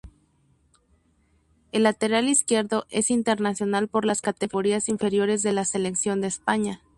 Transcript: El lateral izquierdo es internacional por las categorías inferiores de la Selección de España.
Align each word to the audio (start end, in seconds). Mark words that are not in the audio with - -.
El 1.71 1.83
lateral 1.83 2.27
izquierdo 2.27 2.87
es 2.89 3.11
internacional 3.11 3.87
por 3.87 4.03
las 4.03 4.23
categorías 4.23 4.89
inferiores 4.89 5.43
de 5.43 5.53
la 5.53 5.63
Selección 5.63 6.21
de 6.21 6.27
España. 6.29 6.81